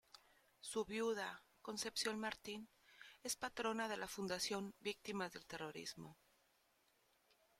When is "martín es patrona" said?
2.19-3.87